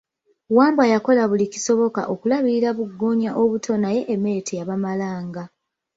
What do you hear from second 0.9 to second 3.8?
yakola buli kisoboka okulabirira bugoonya obuto